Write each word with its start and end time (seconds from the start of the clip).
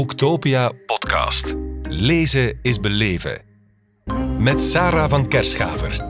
Boektopia 0.00 0.72
podcast. 0.86 1.54
Lezen 1.82 2.58
is 2.62 2.80
beleven. 2.80 3.42
Met 4.38 4.60
Sarah 4.60 5.10
van 5.10 5.28
Kerschaver. 5.28 6.04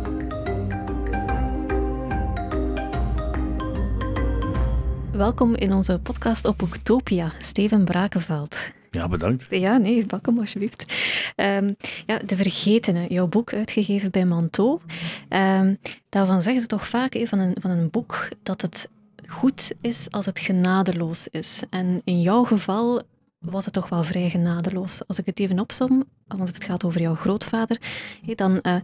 Welkom 5.12 5.54
in 5.54 5.72
onze 5.72 6.00
podcast 6.02 6.44
op 6.44 6.58
Boektopia, 6.58 7.32
Steven 7.38 7.84
Brakenveld. 7.84 8.56
Ja, 8.90 9.08
bedankt. 9.08 9.46
Ja, 9.50 9.76
nee, 9.76 10.04
welkom 10.06 10.38
alsjeblieft. 10.38 10.84
Um, 11.36 11.76
ja, 12.06 12.18
De 12.18 12.36
Vergetene, 12.36 13.06
jouw 13.08 13.26
boek 13.26 13.52
uitgegeven 13.52 14.10
bij 14.10 14.24
Manteau. 14.24 14.80
Um, 15.28 15.78
daarvan 16.08 16.42
zeggen 16.42 16.62
ze 16.62 16.68
toch 16.68 16.86
vaak 16.86 17.16
van, 17.24 17.38
een, 17.38 17.56
van 17.60 17.70
een 17.70 17.90
boek 17.90 18.28
dat 18.42 18.60
het 18.60 18.88
goed 19.26 19.72
is 19.80 20.06
als 20.10 20.26
het 20.26 20.38
genadeloos 20.38 21.28
is. 21.28 21.62
En 21.70 22.00
in 22.04 22.20
jouw 22.20 22.44
geval 22.44 23.02
was 23.40 23.64
het 23.64 23.74
toch 23.74 23.88
wel 23.88 24.04
vrij 24.04 24.30
genadeloos. 24.30 25.00
Als 25.06 25.18
ik 25.18 25.26
het 25.26 25.40
even 25.40 25.58
opsom, 25.58 26.04
want 26.26 26.48
het 26.48 26.64
gaat 26.64 26.84
over 26.84 27.00
jouw 27.00 27.14
grootvader, 27.14 27.80
dan 28.34 28.58
uh, 28.62 28.76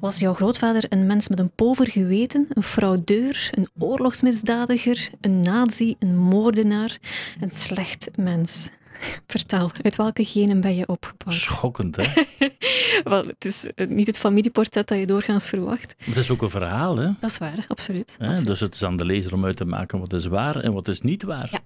was 0.00 0.18
jouw 0.18 0.34
grootvader 0.34 0.84
een 0.88 1.06
mens 1.06 1.28
met 1.28 1.38
een 1.38 1.50
pover 1.50 1.90
geweten, 1.90 2.46
een 2.48 2.62
fraudeur, 2.62 3.50
een 3.50 3.68
oorlogsmisdadiger, 3.78 5.10
een 5.20 5.40
nazi, 5.40 5.94
een 5.98 6.16
moordenaar, 6.16 6.98
een 7.40 7.50
slecht 7.50 8.10
mens. 8.16 8.70
Vertel, 9.26 9.70
uit 9.82 9.96
welke 9.96 10.24
genen 10.24 10.60
ben 10.60 10.76
je 10.76 10.88
opgebouwd? 10.88 11.34
Schokkend, 11.34 11.96
hè? 11.96 12.22
Wel, 13.10 13.24
het 13.24 13.44
is 13.44 13.70
eh, 13.74 13.86
niet 13.88 14.06
het 14.06 14.18
familieportret 14.18 14.88
dat 14.88 14.98
je 14.98 15.06
doorgaans 15.06 15.46
verwacht. 15.46 15.94
het 15.98 16.16
is 16.16 16.30
ook 16.30 16.42
een 16.42 16.50
verhaal, 16.50 16.96
hè? 16.96 17.10
Dat 17.20 17.30
is 17.30 17.38
waar, 17.38 17.64
absoluut, 17.68 18.16
absoluut. 18.18 18.44
Dus 18.44 18.60
het 18.60 18.74
is 18.74 18.82
aan 18.82 18.96
de 18.96 19.04
lezer 19.04 19.34
om 19.34 19.44
uit 19.44 19.56
te 19.56 19.64
maken 19.64 19.98
wat 19.98 20.12
is 20.12 20.26
waar 20.26 20.56
en 20.56 20.72
wat 20.72 20.88
is 20.88 21.00
niet 21.00 21.22
waar. 21.22 21.48
Ja. 21.50 21.60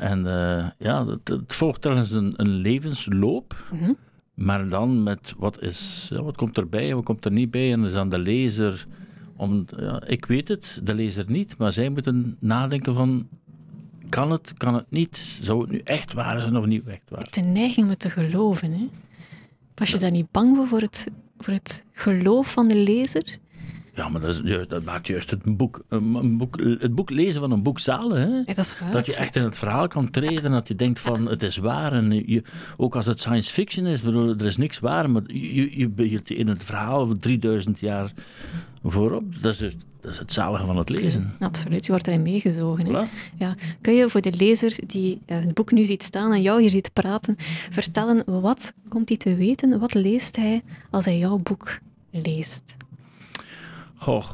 En 0.00 0.18
uh, 0.18 0.66
ja, 0.78 1.06
het, 1.06 1.28
het, 1.28 1.54
volgt 1.54 1.80
trouwens 1.80 2.10
een, 2.10 2.32
een 2.36 2.48
levensloop, 2.48 3.64
mm 3.72 3.78
-hmm. 3.78 3.96
maar 4.34 4.68
dan 4.68 5.02
met 5.02 5.34
wat, 5.36 5.62
is, 5.62 6.10
ja, 6.12 6.22
wat 6.22 6.36
komt 6.36 6.58
erbij 6.58 6.88
en 6.88 6.94
wat 6.94 7.04
komt 7.04 7.24
er 7.24 7.32
niet 7.32 7.50
bij. 7.50 7.72
En 7.72 7.84
is 7.84 7.94
aan 7.94 8.08
de 8.08 8.18
lezer, 8.18 8.86
om, 9.36 9.64
ja, 9.76 10.02
ik 10.06 10.24
weet 10.24 10.48
het, 10.48 10.80
de 10.84 10.94
lezer 10.94 11.24
niet, 11.28 11.56
maar 11.56 11.72
zij 11.72 11.88
moeten 11.88 12.36
nadenken 12.38 12.94
van 12.94 13.28
kan 14.08 14.30
het, 14.30 14.54
kan 14.56 14.74
het 14.74 14.90
niet? 14.90 15.16
Zou 15.42 15.60
het 15.60 15.70
nu 15.70 15.80
echt 15.84 16.12
waar 16.12 16.40
zijn 16.40 16.56
of 16.56 16.66
niet 16.66 16.86
echt 16.86 17.10
waar? 17.10 17.26
De 17.30 17.40
neiging 17.40 17.88
om 17.88 17.96
te 17.96 18.10
geloven, 18.10 18.72
hè? 18.72 18.84
Was 19.74 19.90
je 19.90 19.98
daar 19.98 20.10
niet 20.10 20.30
bang 20.30 20.56
voor, 20.56 20.66
voor 20.66 20.80
het, 20.80 21.06
voor 21.38 21.52
het 21.52 21.84
geloof 21.92 22.52
van 22.52 22.68
de 22.68 22.76
lezer? 22.76 23.38
Ja, 24.00 24.08
maar 24.08 24.20
dat, 24.20 24.42
is, 24.44 24.68
dat 24.68 24.84
maakt 24.84 25.06
juist 25.06 25.30
het 25.30 25.56
boek, 25.56 25.84
een 25.88 26.36
boek, 26.36 26.60
het 26.60 26.94
boek 26.94 27.10
lezen 27.10 27.40
van 27.40 27.50
een 27.50 27.62
boek 27.62 27.78
zalen. 27.78 28.20
Hè? 28.20 28.26
Ja, 28.26 28.54
dat, 28.54 28.58
is 28.58 28.78
waar, 28.78 28.90
dat 28.90 29.06
je 29.06 29.14
echt 29.14 29.36
in 29.36 29.44
het 29.44 29.58
verhaal 29.58 29.88
kan 29.88 30.10
treden, 30.10 30.50
dat 30.50 30.68
je 30.68 30.74
denkt 30.74 30.98
van 30.98 31.28
het 31.28 31.42
is 31.42 31.56
waar. 31.56 31.92
En 31.92 32.12
je, 32.26 32.42
ook 32.76 32.96
als 32.96 33.06
het 33.06 33.20
science 33.20 33.52
fiction 33.52 33.86
is, 33.86 34.02
bedoel, 34.02 34.28
er 34.28 34.46
is 34.46 34.56
niks 34.56 34.78
waar, 34.78 35.10
maar 35.10 35.22
je, 35.26 35.78
je 35.78 35.88
bent 35.88 36.30
in 36.30 36.48
het 36.48 36.64
verhaal 36.64 37.06
van 37.06 37.18
3000 37.18 37.80
jaar 37.80 38.12
voorop. 38.84 39.42
Dat 39.42 39.60
is, 39.60 39.76
dat 40.00 40.12
is 40.12 40.18
het 40.18 40.32
zalige 40.32 40.66
van 40.66 40.76
het 40.76 40.88
lezen. 40.88 41.34
Absoluut, 41.38 41.84
je 41.86 41.92
wordt 41.92 42.06
erin 42.06 42.22
meegezogen. 42.22 42.86
Voilà. 42.86 43.34
Ja. 43.38 43.54
Kun 43.80 43.94
je 43.94 44.08
voor 44.08 44.20
de 44.20 44.32
lezer 44.36 44.78
die 44.86 45.20
uh, 45.26 45.36
het 45.36 45.54
boek 45.54 45.72
nu 45.72 45.84
ziet 45.84 46.02
staan 46.02 46.32
en 46.32 46.42
jou 46.42 46.60
hier 46.60 46.70
ziet 46.70 46.92
praten, 46.92 47.34
vertellen 47.70 48.22
wat 48.40 48.72
komt 48.88 49.08
hij 49.08 49.18
te 49.18 49.34
weten? 49.34 49.78
Wat 49.78 49.94
leest 49.94 50.36
hij 50.36 50.62
als 50.90 51.04
hij 51.04 51.18
jouw 51.18 51.38
boek 51.38 51.78
leest? 52.10 52.76
Goh, 54.00 54.24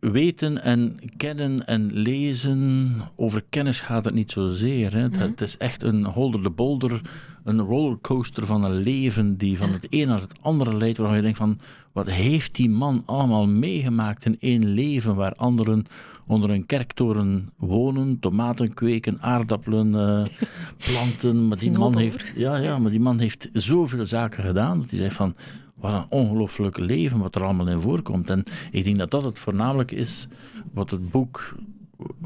weten 0.00 0.62
en 0.62 0.98
kennen 1.16 1.66
en 1.66 1.92
lezen, 1.92 2.92
over 3.16 3.44
kennis 3.48 3.80
gaat 3.80 4.04
het 4.04 4.14
niet 4.14 4.30
zozeer. 4.30 4.92
Hè. 4.92 5.00
Het, 5.00 5.12
Mhm. 5.16 5.20
het 5.22 5.40
is 5.40 5.56
echt 5.56 5.82
een 5.82 6.04
holder 6.04 6.42
de 6.42 6.50
bolder, 6.50 7.00
een 7.44 7.60
rollercoaster 7.60 8.46
van 8.46 8.64
een 8.64 8.76
leven 8.76 9.36
die 9.36 9.56
van 9.58 9.72
het 9.72 9.86
een 9.90 10.08
naar 10.08 10.20
het 10.20 10.34
andere 10.40 10.76
leidt, 10.76 10.98
waarvan 10.98 11.16
je 11.16 11.22
denkt 11.22 11.38
van, 11.38 11.58
wat 11.92 12.10
heeft 12.10 12.54
die 12.54 12.70
man 12.70 13.02
allemaal 13.06 13.46
meegemaakt 13.46 14.24
in 14.24 14.36
één 14.40 14.66
leven, 14.74 15.14
waar 15.14 15.34
anderen 15.34 15.84
onder 16.26 16.50
een 16.50 16.66
kerktoren 16.66 17.50
wonen, 17.56 18.18
tomaten 18.20 18.74
kweken, 18.74 19.20
aardappelen 19.20 19.86
uh, 19.94 20.26
planten, 20.86 21.48
maar 21.48 21.58
die 21.58 21.70
man 21.78 21.96
heeft, 21.96 22.32
ja, 22.36 22.56
ja, 22.56 22.78
maar 22.78 22.90
die 22.90 23.00
man 23.00 23.20
heeft 23.20 23.48
zoveel 23.52 24.06
zaken 24.06 24.44
gedaan, 24.44 24.80
dat 24.80 24.90
hij 24.90 24.98
zegt 24.98 25.16
van, 25.16 25.34
wat 25.82 25.92
een 25.92 26.18
ongelooflijk 26.18 26.78
leven 26.78 27.18
wat 27.18 27.34
er 27.34 27.44
allemaal 27.44 27.68
in 27.68 27.80
voorkomt. 27.80 28.30
En 28.30 28.44
ik 28.70 28.84
denk 28.84 28.98
dat 28.98 29.10
dat 29.10 29.24
het 29.24 29.38
voornamelijk 29.38 29.90
is 29.90 30.28
wat 30.72 30.90
het 30.90 31.10
boek, 31.10 31.54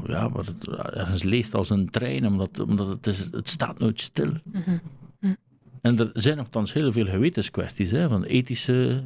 ja, 0.05 0.31
wat 0.31 0.45
het 0.45 0.67
ergens 0.67 1.23
leest 1.23 1.53
als 1.53 1.69
een 1.69 1.89
trein, 1.89 2.27
omdat, 2.27 2.59
omdat 2.59 2.87
het, 2.87 3.07
is, 3.07 3.27
het 3.31 3.49
staat 3.49 3.79
nooit 3.79 4.01
stil. 4.01 4.31
Mm 4.43 4.61
-hmm. 4.65 4.79
Mm. 5.19 5.35
En 5.81 5.99
er 5.99 6.09
zijn 6.13 6.37
nogthans 6.37 6.73
heel 6.73 6.91
veel 6.91 7.05
gewetenskwesties, 7.05 7.91
hè, 7.91 8.09
van 8.09 8.23
ethische, 8.23 9.03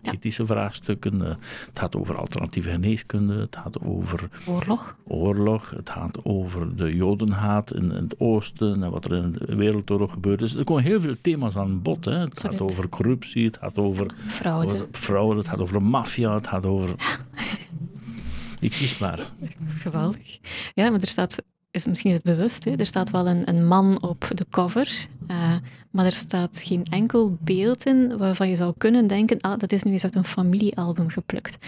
ja. 0.00 0.12
ethische 0.12 0.46
vraagstukken. 0.46 1.20
Het 1.20 1.38
gaat 1.74 1.96
over 1.96 2.16
alternatieve 2.16 2.70
geneeskunde, 2.70 3.34
het 3.34 3.56
gaat 3.56 3.80
over 3.80 4.28
oorlog. 4.46 4.96
oorlog, 5.06 5.70
het 5.70 5.90
gaat 5.90 6.24
over 6.24 6.76
de 6.76 6.94
jodenhaat 6.94 7.74
in, 7.74 7.82
in 7.82 8.02
het 8.02 8.14
oosten 8.18 8.82
en 8.82 8.90
wat 8.90 9.04
er 9.04 9.12
in 9.12 9.32
de 9.32 9.54
wereldoorlog 9.54 10.12
gebeurt. 10.12 10.38
Dus 10.38 10.54
er 10.54 10.64
komen 10.64 10.82
heel 10.82 11.00
veel 11.00 11.14
thema's 11.20 11.56
aan 11.56 11.82
bod. 11.82 12.04
Hè. 12.04 12.12
Het 12.12 12.30
Absoluut. 12.30 12.58
gaat 12.58 12.70
over 12.70 12.88
corruptie, 12.88 13.44
het 13.44 13.56
gaat 13.56 13.78
over 13.78 14.14
fraude, 14.26 14.74
over 14.74 14.86
fraude 14.90 15.38
het 15.38 15.48
gaat 15.48 15.60
over 15.60 15.82
maffia, 15.82 16.34
het 16.34 16.48
gaat 16.48 16.66
over... 16.66 16.94
Ik 18.60 18.70
kies 18.70 18.98
maar. 18.98 19.20
Geweldig. 19.66 20.38
Ja, 20.74 20.90
maar 20.90 21.00
er 21.00 21.08
staat 21.08 21.42
is, 21.70 21.86
misschien 21.86 22.10
is 22.10 22.16
het 22.16 22.36
bewust, 22.36 22.64
hè? 22.64 22.76
er 22.76 22.86
staat 22.86 23.10
wel 23.10 23.26
een, 23.26 23.48
een, 23.48 23.66
man 23.66 24.02
op 24.02 24.30
de 24.34 24.46
cover, 24.50 25.06
uh, 25.28 25.54
maar 25.90 26.04
er 26.04 26.12
staat 26.12 26.58
geen 26.58 26.84
enkel 26.84 27.36
beeld 27.40 27.86
in 27.86 28.16
waarvan 28.16 28.48
je 28.48 28.56
zou 28.56 28.74
kunnen 28.78 29.06
denken, 29.06 29.40
ah, 29.40 29.58
dat 29.58 29.72
is 29.72 29.82
nu 29.82 29.92
eens 29.92 30.04
uit 30.04 30.14
een 30.14 30.24
familiealbum 30.24 31.08
geplukt. 31.08 31.58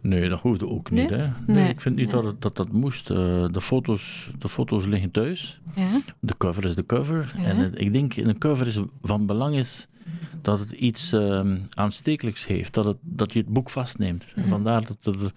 Nee, 0.00 0.28
dat 0.28 0.40
hoefde 0.40 0.68
ook 0.68 0.90
niet. 0.90 1.10
Nee? 1.10 1.18
Hè? 1.18 1.26
Nee, 1.46 1.56
Nee, 1.56 1.68
ik 1.68 1.80
vind 1.80 1.96
niet 1.96 2.12
nee. 2.12 2.22
dat, 2.22 2.42
dat 2.42 2.56
dat 2.56 2.72
moest. 2.72 3.10
Uh, 3.10 3.16
de, 3.50 3.60
foto's, 3.60 4.30
de 4.38 4.48
foto's 4.48 4.86
liggen 4.86 5.10
thuis. 5.10 5.60
Ja? 5.74 6.00
De 6.20 6.34
cover 6.36 6.64
is 6.64 6.74
de 6.74 6.86
cover. 6.86 7.34
Ja. 7.36 7.44
En 7.44 7.56
het, 7.56 7.80
ik 7.80 7.92
denk 7.92 8.14
in 8.14 8.28
een 8.28 8.38
cover 8.38 8.66
is 8.66 8.78
van 9.02 9.26
belang 9.26 9.56
is 9.56 9.88
dat 10.42 10.58
het 10.58 10.70
iets 10.70 11.12
uh, 11.12 11.54
aanstekelijks 11.70 12.46
heeft. 12.46 12.74
Dat, 12.74 12.84
het, 12.84 12.96
dat 13.00 13.32
je 13.32 13.38
het 13.38 13.48
boek 13.48 13.70
vastneemt. 13.70 14.24
Mhm. 14.26 14.40
En 14.40 14.48
vandaar 14.48 14.86
dat 14.86 15.14
er... 15.14 15.32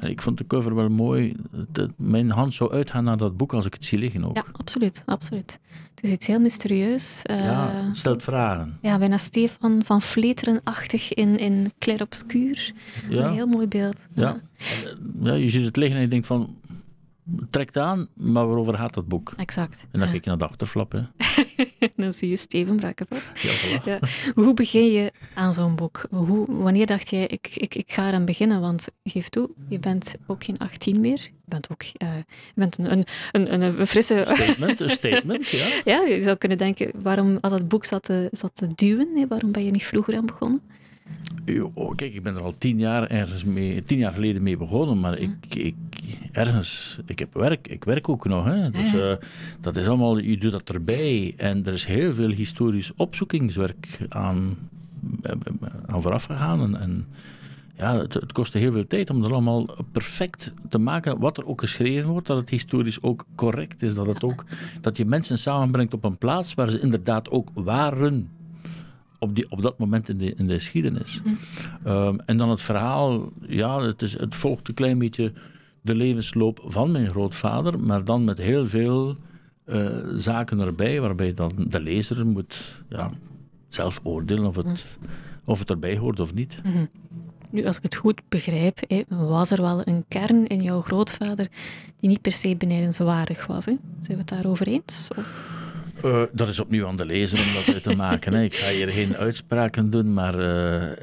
Ik 0.00 0.22
vond 0.22 0.38
de 0.38 0.46
cover 0.46 0.74
wel 0.74 0.88
mooi. 0.88 1.34
De, 1.72 1.90
mijn 1.96 2.30
hand 2.30 2.54
zou 2.54 2.72
uitgaan 2.72 3.04
naar 3.04 3.16
dat 3.16 3.36
boek 3.36 3.52
als 3.52 3.66
ik 3.66 3.74
het 3.74 3.84
zie 3.84 3.98
liggen 3.98 4.24
ook. 4.24 4.36
Ja, 4.36 4.44
absoluut, 4.52 5.02
absoluut. 5.06 5.58
Het 5.94 6.04
is 6.04 6.10
iets 6.10 6.26
heel 6.26 6.40
mysterieus. 6.40 7.22
Uh, 7.30 7.38
ja, 7.38 7.70
het 7.70 7.96
stelt 7.96 8.22
vragen. 8.22 8.78
Ja, 8.82 8.98
bijna 8.98 9.18
Stefan 9.18 9.82
van 9.84 10.02
Vleteren-achtig 10.02 11.14
in, 11.14 11.38
in 11.38 11.72
Clair 11.78 12.02
Obscuur. 12.02 12.72
Ja. 13.08 13.26
Een 13.26 13.32
heel 13.32 13.46
mooi 13.46 13.68
beeld. 13.68 13.96
Ja. 14.12 14.40
ja, 15.20 15.32
je 15.32 15.50
ziet 15.50 15.64
het 15.64 15.76
liggen 15.76 15.96
en 15.96 16.02
je 16.02 16.08
denkt 16.08 16.26
van... 16.26 16.56
Trekt 17.50 17.76
aan, 17.76 18.08
maar 18.14 18.46
waarover 18.46 18.74
gaat 18.74 18.94
dat 18.94 19.08
boek? 19.08 19.32
Exact. 19.36 19.80
En 19.80 19.88
dan 19.98 20.02
ja. 20.02 20.10
kijk 20.10 20.24
je 20.24 20.30
naar 20.30 20.38
de 20.38 20.46
achterflap, 20.46 20.92
hè. 20.92 21.00
dan 22.02 22.12
zie 22.12 22.28
je 22.28 22.36
Steven 22.36 22.76
Brakenveld. 22.76 23.30
Ja, 23.34 23.52
voilà. 23.52 23.84
Ja. 23.84 23.98
Hoe 24.34 24.54
begin 24.54 24.92
je 24.92 25.12
aan 25.34 25.54
zo'n 25.54 25.74
boek? 25.74 26.06
Hoe, 26.10 26.46
wanneer 26.48 26.86
dacht 26.86 27.10
jij, 27.10 27.26
ik, 27.26 27.50
ik, 27.54 27.74
ik 27.74 27.92
ga 27.92 28.08
eraan 28.08 28.24
beginnen? 28.24 28.60
Want 28.60 28.88
geef 29.04 29.28
toe, 29.28 29.50
je 29.68 29.78
bent 29.78 30.14
ook 30.26 30.44
geen 30.44 30.58
18 30.58 31.00
meer. 31.00 31.18
Je 31.20 31.30
bent 31.44 31.70
ook 31.70 31.82
uh, 31.82 32.16
je 32.16 32.24
bent 32.54 32.78
een, 32.78 32.92
een, 32.92 33.04
een, 33.52 33.62
een 33.62 33.86
frisse... 33.86 34.24
Statement, 34.28 34.80
een 34.80 34.90
statement, 34.90 35.48
ja. 35.58 35.66
Ja, 35.84 36.02
je 36.02 36.20
zou 36.20 36.36
kunnen 36.36 36.58
denken, 36.58 36.90
waarom 37.02 37.36
als 37.40 37.52
het 37.52 37.68
boek 37.68 37.84
zat 37.84 38.02
te, 38.02 38.28
zat 38.32 38.54
te 38.54 38.66
duwen, 38.74 39.12
nee, 39.14 39.26
waarom 39.26 39.52
ben 39.52 39.64
je 39.64 39.70
niet 39.70 39.84
vroeger 39.84 40.16
aan 40.16 40.26
begonnen? 40.26 40.62
Oh, 41.74 41.94
kijk, 41.94 42.14
ik 42.14 42.22
ben 42.22 42.36
er 42.36 42.42
al 42.42 42.54
tien 42.58 42.78
jaar, 42.78 43.10
ergens 43.10 43.44
mee, 43.44 43.82
tien 43.82 43.98
jaar 43.98 44.12
geleden 44.12 44.42
mee 44.42 44.56
begonnen, 44.56 45.00
maar 45.00 45.18
ik, 45.18 45.54
ik, 45.54 45.74
ergens, 46.32 46.98
ik 47.06 47.18
heb 47.18 47.34
werk, 47.34 47.68
ik 47.68 47.84
werk 47.84 48.08
ook 48.08 48.24
nog. 48.24 48.44
Hè. 48.44 48.70
Dus 48.70 48.94
uh, 48.94 49.12
dat 49.60 49.76
is 49.76 49.88
allemaal, 49.88 50.18
je 50.18 50.36
doet 50.36 50.52
dat 50.52 50.70
erbij. 50.70 51.34
En 51.36 51.66
er 51.66 51.72
is 51.72 51.84
heel 51.84 52.12
veel 52.12 52.30
historisch 52.30 52.92
opzoekingswerk 52.96 53.98
aan, 54.08 54.56
aan 55.86 56.02
vooraf 56.02 56.24
gegaan. 56.24 56.60
En, 56.62 56.80
en 56.80 57.06
ja, 57.76 57.98
het, 57.98 58.14
het 58.14 58.32
kostte 58.32 58.58
heel 58.58 58.72
veel 58.72 58.86
tijd 58.86 59.10
om 59.10 59.20
dat 59.20 59.32
allemaal 59.32 59.76
perfect 59.92 60.52
te 60.68 60.78
maken, 60.78 61.18
wat 61.18 61.38
er 61.38 61.46
ook 61.46 61.60
geschreven 61.60 62.10
wordt, 62.10 62.26
dat 62.26 62.36
het 62.36 62.50
historisch 62.50 63.02
ook 63.02 63.24
correct 63.34 63.82
is, 63.82 63.94
dat, 63.94 64.06
het 64.06 64.24
ook, 64.24 64.44
dat 64.80 64.96
je 64.96 65.04
mensen 65.04 65.38
samenbrengt 65.38 65.94
op 65.94 66.04
een 66.04 66.18
plaats 66.18 66.54
waar 66.54 66.70
ze 66.70 66.80
inderdaad 66.80 67.30
ook 67.30 67.50
waren 67.54 68.28
op, 69.18 69.34
die, 69.34 69.50
op 69.50 69.62
dat 69.62 69.78
moment 69.78 70.08
in 70.08 70.18
de, 70.18 70.34
in 70.34 70.46
de 70.46 70.52
geschiedenis. 70.52 71.22
Hm. 71.24 71.88
Um, 71.88 72.20
en 72.20 72.36
dan 72.36 72.50
het 72.50 72.62
verhaal, 72.62 73.32
ja, 73.46 73.82
het, 73.82 74.02
is, 74.02 74.18
het 74.18 74.34
volgt 74.34 74.68
een 74.68 74.74
klein 74.74 74.98
beetje 74.98 75.32
de 75.80 75.94
levensloop 75.94 76.60
van 76.66 76.90
mijn 76.90 77.10
grootvader, 77.10 77.80
maar 77.80 78.04
dan 78.04 78.24
met 78.24 78.38
heel 78.38 78.66
veel 78.66 79.16
uh, 79.66 79.98
zaken 80.14 80.60
erbij, 80.60 81.00
waarbij 81.00 81.32
dan 81.32 81.52
de 81.68 81.80
lezer 81.82 82.26
moet 82.26 82.82
ja, 82.88 83.10
zelf 83.68 84.00
oordelen 84.02 84.46
of 84.46 84.56
het, 84.56 84.98
Hm. 85.00 85.50
of 85.50 85.58
het 85.58 85.70
erbij 85.70 85.96
hoort 85.96 86.20
of 86.20 86.34
niet. 86.34 86.60
Mm 86.64 86.72
-hmm. 86.72 86.88
Nu, 87.50 87.64
als 87.64 87.76
ik 87.76 87.82
het 87.82 87.94
goed 87.94 88.20
begrijp, 88.28 89.04
was 89.08 89.50
er 89.50 89.62
wel 89.62 89.80
een 89.84 90.04
kern 90.08 90.46
in 90.46 90.62
jouw 90.62 90.80
grootvader 90.80 91.48
die 92.00 92.08
niet 92.08 92.20
per 92.20 92.32
se 92.32 92.56
benijdenswaardig 92.56 93.46
was. 93.46 93.64
Hè? 93.64 93.72
Zijn 94.00 94.06
we 94.06 94.14
het 94.14 94.28
daarover 94.28 94.66
eens? 94.66 95.08
Of? 95.16 95.57
Uh, 96.04 96.22
dat 96.32 96.48
is 96.48 96.60
opnieuw 96.60 96.86
aan 96.86 96.96
de 96.96 97.04
lezer 97.04 97.38
om 97.46 97.54
dat 97.54 97.74
uit 97.74 97.82
te 97.82 97.94
maken. 97.94 98.32
Hè. 98.32 98.42
Ik 98.42 98.54
ga 98.54 98.72
hier 98.72 98.88
geen 98.88 99.16
uitspraken 99.16 99.90
doen, 99.90 100.12
maar 100.12 100.34
uh, 100.34 100.40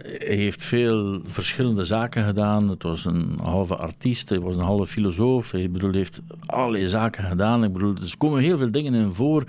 hij 0.04 0.36
heeft 0.36 0.64
veel 0.64 1.22
verschillende 1.26 1.84
zaken 1.84 2.26
gedaan. 2.26 2.70
Het 2.70 2.84
was 2.84 3.06
een 3.06 3.40
halve 3.42 3.76
artiest, 3.76 4.30
hij 4.30 4.40
was 4.40 4.56
een 4.56 4.62
halve 4.62 4.86
filosoof. 4.92 5.52
Hij 5.52 5.70
bedoel, 5.70 5.94
heeft 5.94 6.22
allerlei 6.46 6.88
zaken 6.88 7.24
gedaan. 7.24 7.64
Ik 7.64 7.74
bedoel, 7.74 7.96
er 7.96 8.18
komen 8.18 8.42
heel 8.42 8.58
veel 8.58 8.72
dingen 8.72 8.94
in 8.94 9.12
voor. 9.12 9.44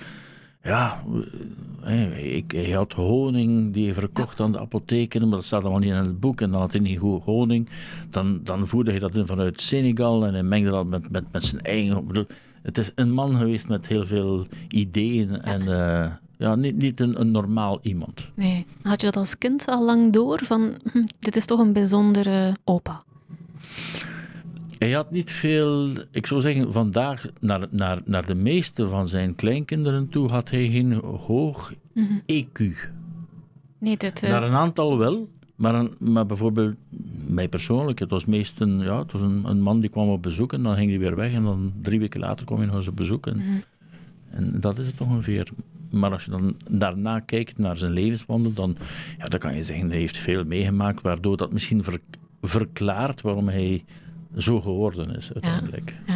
Ja, 0.62 1.02
ik, 2.16 2.52
hij 2.52 2.70
had 2.70 2.92
honing 2.92 3.72
die 3.72 3.84
hij 3.84 3.94
verkocht 3.94 4.40
aan 4.40 4.52
de 4.52 4.58
apotheken, 4.58 5.20
maar 5.20 5.38
dat 5.38 5.44
staat 5.44 5.62
allemaal 5.62 5.80
niet 5.80 5.90
in 5.90 5.96
het 5.96 6.20
boek. 6.20 6.40
En 6.40 6.50
dan 6.50 6.60
had 6.60 6.72
hij 6.72 6.80
niet 6.80 6.98
goed 6.98 7.22
honing. 7.22 7.68
Dan, 8.10 8.40
dan 8.44 8.66
voerde 8.66 8.90
hij 8.90 9.00
dat 9.00 9.14
in 9.14 9.26
vanuit 9.26 9.60
Senegal 9.60 10.26
en 10.26 10.32
hij 10.32 10.42
mengde 10.42 10.70
dat 10.70 10.86
met, 10.86 11.10
met, 11.10 11.24
met 11.32 11.44
zijn 11.44 11.62
eigen. 11.62 12.06
Bedoel, 12.06 12.26
het 12.66 12.78
is 12.78 12.92
een 12.94 13.10
man 13.10 13.36
geweest 13.36 13.68
met 13.68 13.86
heel 13.86 14.06
veel 14.06 14.46
ideeën 14.68 15.42
en 15.42 15.60
uh, 15.60 16.06
ja, 16.38 16.54
niet, 16.54 16.76
niet 16.76 17.00
een, 17.00 17.20
een, 17.20 17.30
normaal 17.30 17.78
iemand. 17.82 18.30
Nee. 18.34 18.66
Had 18.82 19.00
je 19.00 19.06
dat 19.06 19.16
als 19.16 19.38
kind 19.38 19.66
al 19.66 19.84
lang 19.84 20.12
door 20.12 20.40
van 20.44 20.74
hm, 20.92 21.04
dit 21.18 21.36
is 21.36 21.46
toch 21.46 21.60
een 21.60 21.72
bijzondere 21.72 22.56
opa? 22.64 23.02
Hij 24.78 24.92
had 24.92 25.10
niet 25.10 25.32
veel, 25.32 25.90
ik 26.10 26.26
zou 26.26 26.40
zeggen, 26.40 26.72
vandaag 26.72 27.26
naar, 27.40 27.66
naar, 27.70 28.00
naar 28.04 28.26
de 28.26 28.34
meeste 28.34 28.88
van 28.88 29.08
zijn 29.08 29.34
kleinkinderen 29.34 30.08
toe 30.08 30.28
had 30.28 30.50
hij 30.50 30.68
geen 30.68 30.92
hoog 31.26 31.72
mm 31.92 32.06
-hmm. 32.06 32.22
EQ. 32.26 32.74
Nee, 33.78 33.96
dat, 33.96 34.22
uh... 34.22 34.30
Naar 34.30 34.42
een 34.42 34.54
aantal 34.54 34.98
wel, 34.98 35.28
maar, 35.56 35.74
een, 35.74 35.94
maar 35.98 36.26
bijvoorbeeld 36.26 36.74
mij 37.26 37.48
persoonlijk, 37.48 37.98
het 37.98 38.10
was 38.10 38.24
meest 38.24 38.60
een, 38.60 38.78
ja, 38.78 38.98
het 38.98 39.12
was 39.12 39.20
een, 39.20 39.44
een, 39.44 39.60
man 39.60 39.80
die 39.80 39.90
kwam 39.90 40.08
op 40.08 40.22
bezoek 40.22 40.52
en 40.52 40.62
dan 40.62 40.76
ging 40.76 40.90
hij 40.90 40.98
weer 40.98 41.16
weg 41.16 41.32
en 41.32 41.42
dan 41.42 41.72
drie 41.82 41.98
weken 41.98 42.20
later 42.20 42.46
kwam 42.46 42.58
hij 42.58 42.66
nog 42.66 42.76
eens 42.76 42.88
op 42.88 42.96
bezoek. 42.96 43.26
En, 43.26 43.36
mm. 43.36 43.62
en 44.30 44.60
dat 44.60 44.78
is 44.78 44.86
het 44.86 45.00
ongeveer. 45.00 45.48
Maar 45.90 46.10
als 46.12 46.24
je 46.24 46.30
dan 46.30 46.56
daarna 46.70 47.20
kijkt 47.20 47.58
naar 47.58 47.76
zijn 47.76 47.92
levenswandel, 47.92 48.52
dan, 48.52 48.76
ja, 49.18 49.24
dan 49.24 49.40
kan 49.40 49.54
je 49.54 49.62
zeggen, 49.62 49.90
hij 49.90 49.98
heeft 49.98 50.16
veel 50.16 50.44
meegemaakt, 50.44 51.02
waardoor 51.02 51.36
dat 51.36 51.52
misschien 51.52 51.82
ver, 51.82 51.98
verklaart 52.42 53.20
waarom 53.20 53.48
hij 53.48 53.84
zo 54.36 54.60
geworden 54.60 55.16
is 55.16 55.32
uiteindelijk. 55.32 55.96
Ja, 56.06 56.14
ja. 56.14 56.15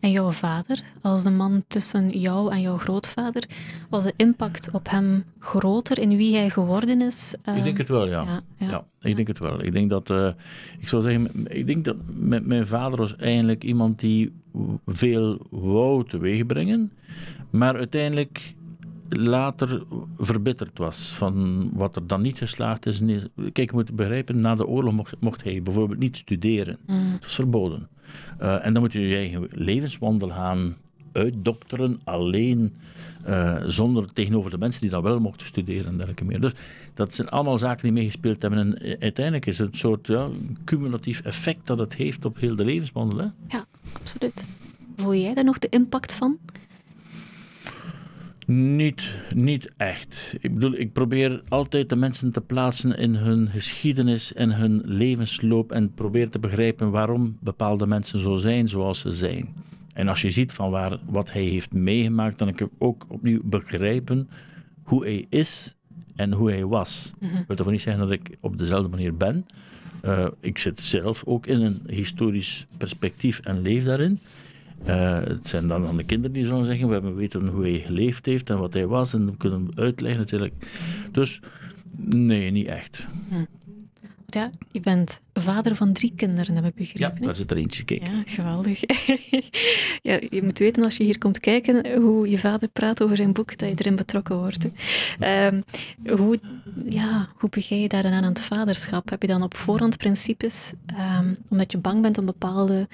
En 0.00 0.10
jouw 0.10 0.30
vader, 0.30 0.80
als 1.02 1.22
de 1.22 1.30
man 1.30 1.64
tussen 1.66 2.18
jou 2.18 2.52
en 2.52 2.60
jouw 2.60 2.76
grootvader, 2.76 3.44
was 3.88 4.02
de 4.02 4.12
impact 4.16 4.70
op 4.72 4.90
hem 4.90 5.24
groter 5.38 5.98
in 5.98 6.16
wie 6.16 6.36
hij 6.36 6.50
geworden 6.50 7.00
is? 7.00 7.34
Uh, 7.48 7.56
ik 7.56 7.64
denk 7.64 7.78
het 7.78 7.88
wel, 7.88 8.06
ja. 8.08 8.24
ja, 8.58 8.68
ja. 8.68 8.84
ik 9.00 9.16
denk 9.16 9.28
het 9.28 9.38
wel. 9.38 9.62
Ik 9.62 9.72
denk 9.72 9.90
dat, 9.90 10.10
uh, 10.10 10.28
ik 10.78 10.88
zou 10.88 11.02
zeggen, 11.02 11.46
ik 11.46 11.66
denk 11.66 11.84
dat 11.84 11.96
mijn 12.42 12.66
vader 12.66 12.98
was 12.98 13.16
eigenlijk 13.16 13.64
iemand 13.64 14.00
die 14.00 14.32
veel 14.86 15.46
wou 15.50 16.08
teweegbrengen, 16.08 16.92
maar 17.50 17.76
uiteindelijk 17.76 18.54
later 19.08 19.82
verbitterd 20.18 20.78
was 20.78 21.12
van 21.12 21.70
wat 21.72 21.96
er 21.96 22.06
dan 22.06 22.22
niet 22.22 22.38
geslaagd 22.38 22.86
is. 22.86 23.00
Kijk, 23.52 23.70
je 23.70 23.76
moet 23.76 23.96
begrijpen, 23.96 24.40
na 24.40 24.54
de 24.54 24.66
oorlog 24.66 24.92
mocht, 24.92 25.14
mocht 25.20 25.44
hij 25.44 25.62
bijvoorbeeld 25.62 25.98
niet 25.98 26.16
studeren. 26.16 26.78
Mm. 26.86 27.10
Dat 27.12 27.22
was 27.22 27.34
verboden. 27.34 27.88
Uh, 28.42 28.66
en 28.66 28.72
dan 28.72 28.82
moet 28.82 28.92
je 28.92 29.00
je 29.00 29.16
eigen 29.16 29.48
levenswandel 29.50 30.28
gaan 30.28 30.76
uitdokteren, 31.12 32.00
alleen, 32.04 32.74
uh, 33.28 33.62
zonder 33.66 34.12
tegenover 34.12 34.50
de 34.50 34.58
mensen 34.58 34.80
die 34.80 34.90
dan 34.90 35.02
wel 35.02 35.20
mochten 35.20 35.46
studeren 35.46 35.86
en 35.86 35.92
dergelijke 35.92 36.24
meer. 36.24 36.40
Dus 36.40 36.52
dat 36.94 37.14
zijn 37.14 37.28
allemaal 37.28 37.58
zaken 37.58 37.82
die 37.82 37.92
meegespeeld 37.92 38.42
hebben. 38.42 38.60
En 38.60 38.78
eh, 38.78 38.96
uiteindelijk 39.00 39.46
is 39.46 39.58
het 39.58 39.68
een 39.68 39.78
soort 39.78 40.06
ja, 40.06 40.28
cumulatief 40.64 41.20
effect 41.20 41.66
dat 41.66 41.78
het 41.78 41.94
heeft 41.94 42.24
op 42.24 42.36
heel 42.38 42.56
de 42.56 42.64
levenswandel. 42.64 43.18
Hè? 43.18 43.26
Ja, 43.48 43.66
absoluut. 43.92 44.46
Voel 44.96 45.14
jij 45.14 45.34
daar 45.34 45.44
nog 45.44 45.58
de 45.58 45.68
impact 45.68 46.12
van? 46.12 46.38
Niet, 48.46 49.10
niet 49.34 49.72
echt. 49.76 50.34
Ik 50.40 50.54
bedoel, 50.54 50.72
ik 50.72 50.92
probeer 50.92 51.42
altijd 51.48 51.88
de 51.88 51.96
mensen 51.96 52.32
te 52.32 52.40
plaatsen 52.40 52.98
in 52.98 53.14
hun 53.14 53.48
geschiedenis 53.48 54.34
en 54.34 54.52
hun 54.52 54.82
levensloop 54.84 55.72
en 55.72 55.94
probeer 55.94 56.28
te 56.28 56.38
begrijpen 56.38 56.90
waarom 56.90 57.36
bepaalde 57.40 57.86
mensen 57.86 58.18
zo 58.18 58.36
zijn 58.36 58.68
zoals 58.68 59.00
ze 59.00 59.10
zijn. 59.10 59.54
En 59.92 60.08
als 60.08 60.22
je 60.22 60.30
ziet 60.30 60.52
van 60.52 60.70
waar, 60.70 60.98
wat 61.04 61.32
hij 61.32 61.42
heeft 61.42 61.72
meegemaakt, 61.72 62.38
dan 62.38 62.54
kan 62.54 62.66
ik 62.66 62.72
ook 62.78 63.06
opnieuw 63.08 63.40
begrijpen 63.44 64.28
hoe 64.82 65.04
hij 65.04 65.26
is 65.28 65.76
en 66.16 66.32
hoe 66.32 66.50
hij 66.50 66.66
was. 66.66 67.12
Mm 67.20 67.28
-hmm. 67.28 67.44
Ik 67.48 67.58
wil 67.58 67.70
niet 67.70 67.80
zeggen 67.80 68.02
dat 68.02 68.10
ik 68.10 68.36
op 68.40 68.58
dezelfde 68.58 68.88
manier 68.88 69.16
ben. 69.16 69.46
Uh, 70.04 70.26
ik 70.40 70.58
zit 70.58 70.80
zelf 70.80 71.24
ook 71.24 71.46
in 71.46 71.62
een 71.62 71.82
historisch 71.86 72.66
perspectief 72.76 73.40
en 73.40 73.60
leef 73.60 73.84
daarin. 73.84 74.20
Uh, 74.86 75.18
het 75.24 75.48
zijn 75.48 75.66
dan, 75.66 75.84
dan 75.84 75.96
de 75.96 76.04
kinderen 76.04 76.32
die 76.32 76.46
zullen 76.46 76.64
zeggen: 76.64 76.86
We 76.86 76.92
hebben 76.92 77.14
weten 77.14 77.48
hoe 77.48 77.62
hij 77.62 77.78
geleefd 77.78 78.26
heeft 78.26 78.50
en 78.50 78.58
wat 78.58 78.72
hij 78.72 78.86
was, 78.86 79.12
en 79.12 79.26
we 79.26 79.36
kunnen 79.36 79.58
hem 79.58 79.84
uitleggen 79.84 80.20
natuurlijk. 80.20 80.54
Dus 81.12 81.40
nee, 81.96 82.50
niet 82.50 82.66
echt. 82.66 83.06
Hm. 83.28 83.44
Ja, 84.26 84.50
je 84.70 84.80
bent 84.80 85.20
vader 85.32 85.74
van 85.74 85.92
drie 85.92 86.12
kinderen, 86.16 86.54
heb 86.54 86.64
ik 86.64 86.74
begrepen. 86.74 87.18
Ja, 87.20 87.26
daar 87.26 87.36
zit 87.36 87.50
er 87.50 87.56
eentje, 87.56 87.84
kijk. 87.84 88.02
Ja, 88.02 88.22
geweldig. 88.26 88.80
ja, 90.10 90.18
je 90.30 90.40
moet 90.42 90.58
weten 90.58 90.84
als 90.84 90.96
je 90.96 91.04
hier 91.04 91.18
komt 91.18 91.40
kijken 91.40 92.00
hoe 92.00 92.30
je 92.30 92.38
vader 92.38 92.68
praat 92.68 93.02
over 93.02 93.16
zijn 93.16 93.32
boek, 93.32 93.58
dat 93.58 93.68
je 93.68 93.74
erin 93.78 93.96
betrokken 93.96 94.36
wordt. 94.36 94.68
Um, 95.20 95.64
hoe, 96.16 96.40
ja, 96.84 97.28
hoe 97.36 97.50
begin 97.50 97.80
je 97.80 97.88
daar 97.88 98.02
dan 98.02 98.12
aan 98.12 98.24
het 98.24 98.40
vaderschap? 98.40 99.10
Heb 99.10 99.22
je 99.22 99.28
dan 99.28 99.42
op 99.42 99.56
voorhand 99.56 99.96
principes, 99.96 100.72
um, 101.20 101.36
omdat 101.48 101.72
je 101.72 101.78
bang 101.78 102.02
bent 102.02 102.18
om 102.18 102.24
bepaalde 102.24 102.88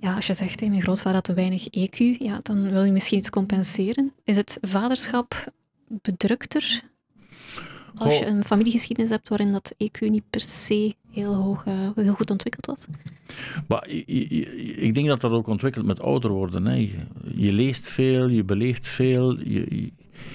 ja, 0.00 0.14
als 0.14 0.26
je 0.26 0.34
zegt, 0.34 0.60
mijn 0.60 0.82
grootvader 0.82 1.14
had 1.14 1.24
te 1.24 1.34
weinig 1.34 1.66
EQ, 1.70 2.18
ja, 2.18 2.40
dan 2.42 2.70
wil 2.70 2.84
je 2.84 2.92
misschien 2.92 3.18
iets 3.18 3.30
compenseren. 3.30 4.12
Is 4.24 4.36
het 4.36 4.58
vaderschap 4.60 5.52
bedrukter 5.88 6.82
als 7.96 8.18
je 8.18 8.26
een 8.26 8.44
familiegeschiedenis 8.44 9.10
hebt 9.10 9.28
waarin 9.28 9.52
dat 9.52 9.74
EQ 9.84 9.98
niet 9.98 10.30
per 10.30 10.40
se 10.40 10.94
heel, 11.10 11.34
hoog, 11.34 11.66
uh, 11.66 11.74
heel 11.94 12.14
goed 12.14 12.30
ontwikkeld 12.30 12.66
was? 12.66 12.86
Maar, 13.68 13.88
ik 13.88 14.94
denk 14.94 15.06
dat 15.06 15.20
dat 15.20 15.32
ook 15.32 15.46
ontwikkelt 15.46 15.86
met 15.86 16.00
ouder 16.00 16.30
worden. 16.30 16.64
Hè. 16.64 16.74
Je 17.34 17.52
leest 17.52 17.88
veel, 17.88 18.28
je 18.28 18.44
beleeft 18.44 18.86
veel, 18.86 19.40
je, 19.40 19.92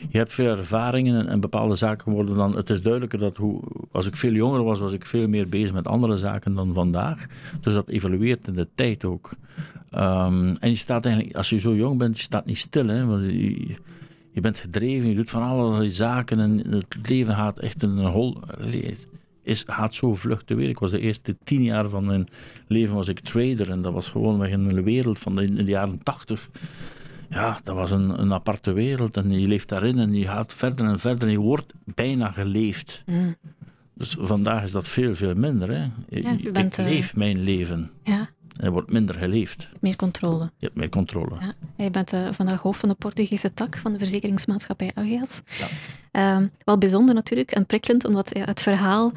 je 0.10 0.18
hebt 0.18 0.34
veel 0.34 0.58
ervaringen 0.58 1.28
en, 1.28 1.40
bepaalde 1.40 1.76
zaken 1.76 2.12
worden 2.12 2.36
dan. 2.36 2.56
Het 2.56 2.70
is 2.70 2.82
duidelijker 2.82 3.20
dat 3.20 3.38
hoe, 3.38 3.62
als 3.92 4.06
ik 4.06 4.16
veel 4.16 4.32
jonger 4.32 4.64
was, 4.64 4.80
was 4.80 4.94
ik 4.94 5.06
veel 5.06 5.28
meer 5.28 5.50
bezig 5.50 5.74
met 5.74 5.88
andere 5.88 6.18
zaken 6.18 6.54
dan 6.54 6.74
vandaag. 6.74 7.26
Dus 7.62 7.74
dat 7.74 7.90
evolueert 7.90 8.48
in 8.48 8.54
de 8.54 8.68
tijd 8.76 9.06
ook. 9.06 9.30
Um, 9.96 10.56
en 10.60 10.70
je 10.70 10.76
staat 10.76 11.06
eigenlijk, 11.06 11.36
als 11.36 11.50
je 11.50 11.58
zo 11.58 11.76
jong 11.76 11.98
bent, 11.98 12.18
je 12.18 12.24
staat 12.24 12.46
niet 12.46 12.58
stil. 12.58 12.88
Hè, 12.88 13.06
want 13.06 13.22
je, 13.22 13.76
je 14.32 14.42
bent 14.42 14.58
gedreven, 14.58 15.10
je 15.10 15.16
doet 15.16 15.30
van 15.30 15.42
allerlei 15.42 15.92
zaken 15.92 16.40
en 16.40 16.72
het 16.72 16.96
leven 17.08 17.36
gaat 17.36 17.60
echt 17.60 17.84
een 17.84 17.98
hol. 17.98 18.38
Is, 19.44 19.64
gaat 19.68 19.96
zo 19.96 20.16
vlug 20.16 20.44
te 20.44 20.56
weer. 20.56 20.70
Ik 20.70 20.80
was 20.80 20.92
de 20.92 21.00
eerste 21.00 21.38
tien 21.44 21.64
jaar 21.64 21.90
van 21.90 22.06
mijn 22.06 22.28
leven 22.68 22.96
was 22.96 23.08
ik 23.08 23.20
trader 23.20 23.70
en 23.70 23.82
dat 23.82 23.94
was 23.94 24.10
gewoon 24.10 24.40
weg 24.40 24.50
in 24.50 24.60
een 24.60 24.84
wereld 24.84 25.20
van 25.20 25.36
de, 25.36 25.44
in 25.44 25.56
de 25.56 25.64
jaren 25.64 26.04
tachtig 26.04 26.50
ja, 27.32 27.60
dat 27.64 27.76
was 27.76 27.92
een, 27.92 28.22
een 28.22 28.34
aparte 28.34 28.72
wereld 28.72 29.18
en 29.18 29.40
je 29.40 29.48
leeft 29.48 29.70
daarin 29.70 30.00
en 30.00 30.14
je 30.14 30.26
gaat 30.26 30.54
verder 30.54 30.86
en 30.86 31.00
verder 31.00 31.28
en 31.28 31.32
je 31.32 31.40
wordt 31.40 31.74
bijna 31.84 32.32
geleefd. 32.32 33.04
Mm. 33.06 33.36
Dus 33.94 34.16
vandaag 34.20 34.64
is 34.64 34.72
dat 34.72 34.88
veel, 34.88 35.16
veel 35.16 35.36
minder. 35.36 35.70
Hè. 35.70 35.82
Ja, 36.10 36.32
ik 36.38 36.54
bent, 36.54 36.78
leef 36.78 37.10
uh, 37.10 37.18
mijn 37.18 37.44
leven. 37.44 37.92
Ja. 38.04 38.30
En 38.58 38.66
er 38.66 38.72
wordt 38.72 38.92
minder 38.92 39.16
geleefd. 39.16 39.70
Meer 39.80 39.96
controle. 39.96 40.44
Je 40.58 40.66
hebt 40.66 40.76
meer 40.76 40.90
controle. 40.90 41.36
Ja. 41.40 41.54
Je 41.84 41.92
bent 41.92 42.14
uh, 42.14 42.28
vandaag 42.32 42.62
hoofd 42.62 42.80
van 42.80 42.90
de 42.90 42.96
Portugese 42.96 43.54
tak 43.54 43.78
van 43.78 43.94
de 43.94 44.00
verzekeringsmaatschappij 44.00 44.92
Ageas. 44.94 45.42
Ja. 46.12 46.36
Um, 46.38 46.52
wel 46.64 46.78
bijzonder 46.78 47.16
natuurlijk 47.16 47.52
en 47.52 47.66
prikkelend, 47.66 48.06
omdat 48.06 48.30
ja, 48.34 48.44
het 48.46 48.62
verhaal 48.62 49.12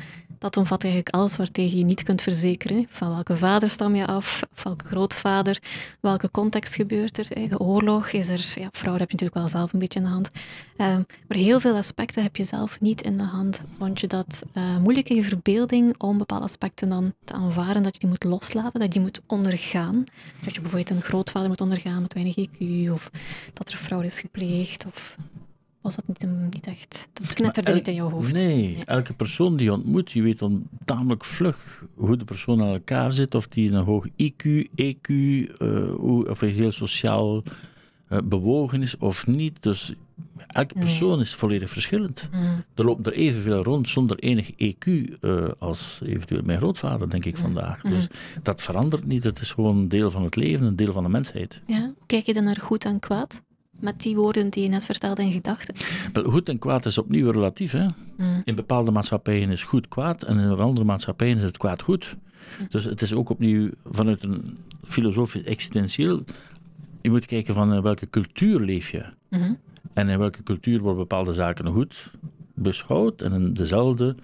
dat 0.45 0.57
omvat 0.57 0.83
eigenlijk 0.83 1.15
alles 1.15 1.37
waartegen 1.37 1.79
je 1.79 1.85
niet 1.85 2.03
kunt 2.03 2.23
verzekeren. 2.23 2.87
Van 2.89 3.09
welke 3.09 3.37
vader 3.37 3.71
stam 3.71 3.95
je 3.95 4.07
af, 4.07 4.43
welke 4.63 4.85
grootvader, 4.87 5.59
welke 6.01 6.31
context 6.31 6.75
gebeurt 6.75 7.19
er. 7.19 7.49
De 7.49 7.59
oorlog 7.59 8.09
is 8.09 8.29
er, 8.29 8.53
ja, 8.55 8.69
vrouwen 8.73 9.01
heb 9.01 9.11
je 9.11 9.17
natuurlijk 9.17 9.35
wel 9.35 9.49
zelf 9.49 9.73
een 9.73 9.79
beetje 9.79 9.99
in 9.99 10.05
de 10.05 10.11
hand. 10.11 10.31
Um, 10.79 11.07
maar 11.29 11.39
heel 11.39 11.61
veel 11.61 11.77
aspecten 11.77 12.23
heb 12.23 12.37
je 12.37 12.45
zelf 12.45 12.81
niet 12.81 13.03
in 13.03 13.17
de 13.17 13.25
hand. 13.25 13.63
Vond 13.79 14.01
je 14.01 14.07
dat 14.07 14.43
uh, 14.55 14.77
moeilijk 14.77 15.09
in 15.09 15.17
je 15.17 15.25
verbeelding 15.25 15.95
om 15.99 16.19
bepaalde 16.19 16.45
aspecten 16.45 16.89
dan 16.89 17.15
te 17.25 17.33
aanvaarden, 17.33 17.83
dat 17.83 17.93
je 17.95 18.01
die 18.01 18.09
moet 18.09 18.25
loslaten, 18.25 18.81
dat 18.81 18.83
je 18.83 18.89
die 18.89 19.01
moet 19.01 19.21
ondergaan? 19.27 20.05
Dat 20.43 20.55
je 20.55 20.61
bijvoorbeeld 20.61 20.91
een 20.91 21.03
grootvader 21.03 21.49
moet 21.49 21.61
ondergaan 21.61 22.03
met 22.03 22.15
weinig 22.15 22.37
IQ, 22.37 22.91
of 22.93 23.11
dat 23.53 23.71
er 23.71 23.79
fraude 23.79 24.07
is 24.07 24.21
gepleegd, 24.21 24.87
of 24.87 25.17
was 25.85 25.97
dat 25.97 26.09
niet, 26.09 26.27
niet 26.51 26.67
echt... 26.67 27.09
Dat 27.13 27.33
knetterde 27.33 27.73
niet 27.73 27.89
in 27.89 27.95
jouw 27.95 28.11
hoofd. 28.11 28.33
Nee, 28.33 28.83
elke 28.85 29.15
persoon 29.15 29.57
die 29.57 29.67
je 29.67 29.73
ontmoet, 29.73 30.13
je 30.13 30.23
weet 30.23 30.39
dan 30.39 30.69
tamelijk 30.85 31.25
vlug 31.25 31.85
hoe 31.95 32.17
de 32.17 32.25
persoon 32.25 32.63
aan 32.63 32.73
elkaar 32.73 33.13
zit, 33.13 33.35
of 33.35 33.49
die 33.49 33.73
een 33.73 33.85
hoog 33.85 34.07
IQ, 34.09 34.45
EQ, 34.75 35.09
uh, 35.09 36.29
of 36.29 36.41
hij 36.41 36.49
heel 36.49 36.73
sociaal 36.73 37.43
uh, 38.09 38.19
bewogen 38.25 38.83
is 38.83 38.99
of 38.99 39.27
niet. 39.27 39.63
Dus 39.63 39.95
Elke 40.47 40.75
persoon 40.79 41.21
is 41.21 41.35
volledig 41.35 41.71
verschillend. 41.71 42.29
Mm. 42.33 42.65
Er 42.75 42.85
lopen 42.85 43.05
er 43.05 43.13
evenveel 43.13 43.63
rond 43.63 43.89
zonder 43.89 44.19
enig 44.19 44.51
EQ 44.51 45.19
eh, 45.21 45.45
als 45.59 46.01
eventueel 46.05 46.43
mijn 46.45 46.59
grootvader, 46.59 47.11
denk 47.11 47.25
ik 47.25 47.37
vandaag. 47.37 47.81
Dus 47.81 48.07
dat 48.43 48.63
verandert 48.63 49.07
niet. 49.07 49.25
Het 49.25 49.41
is 49.41 49.53
gewoon 49.53 49.77
een 49.77 49.89
deel 49.89 50.11
van 50.11 50.23
het 50.23 50.37
leven, 50.37 50.67
een 50.67 50.77
deel 50.77 50.93
van 50.93 51.03
de 51.03 51.09
mensheid. 51.09 51.61
Ja, 51.67 51.79
hoe 51.79 51.95
kijk 52.07 52.27
je 52.27 52.33
dan 52.33 52.45
naar 52.45 52.61
goed 52.61 52.85
en 52.85 52.99
kwaad? 52.99 53.43
Met 53.81 54.03
die 54.03 54.17
woorden 54.17 54.51
die 54.51 54.63
je 54.63 54.69
net 54.69 54.85
vertelde 54.85 55.23
in 55.23 55.33
gedachten. 55.33 55.75
Wel, 56.13 56.25
Goed 56.25 56.49
en 56.49 56.59
kwaad 56.59 56.87
is 56.87 56.99
opnieuw 56.99 57.31
relatief. 57.31 57.73
Hè? 57.73 57.87
Mm. 58.17 58.43
In 58.45 58.55
bepaalde 58.55 58.91
maatschappijen 58.91 59.51
is 59.51 59.65
goed 59.65 59.89
kwaad 59.89 60.23
en 60.23 60.39
in 60.39 60.51
andere 60.59 60.87
maatschappijen 60.87 61.37
is 61.37 61.43
het 61.43 61.57
kwaad 61.57 61.83
goed. 61.83 62.17
Dus 62.69 62.85
het 62.85 63.03
is 63.03 63.13
ook 63.13 63.29
opnieuw 63.29 63.71
vanuit 63.85 64.23
een 64.23 64.59
filosofisch 64.83 65.43
existentieel. 65.43 66.25
Je 67.01 67.11
moet 67.11 67.27
kijken 67.27 67.55
van 67.55 67.75
in 67.75 67.83
welke 67.83 68.11
cultuur 68.11 68.61
leef 68.61 68.91
je. 68.91 69.05
Mhm. 69.29 69.53
En 69.93 70.09
in 70.09 70.19
welke 70.19 70.43
cultuur 70.43 70.81
worden 70.81 70.99
bepaalde 70.99 71.33
zaken 71.33 71.73
goed 71.73 72.11
beschouwd 72.55 73.21
en 73.21 73.33
in 73.33 73.55
dezelfde 73.55 74.17